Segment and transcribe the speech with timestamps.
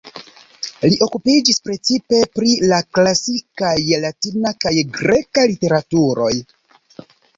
[0.85, 3.75] Li okupiĝis precipe pri la klasikaj
[4.07, 6.33] latina kaj greka literaturoj.